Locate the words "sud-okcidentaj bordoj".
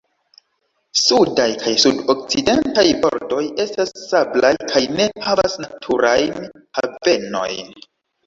1.81-3.43